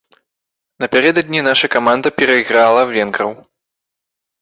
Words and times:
Напярэдадні 0.83 1.45
наша 1.49 1.71
каманда 1.75 2.07
перайграла 2.17 2.81
венграў. 2.97 3.31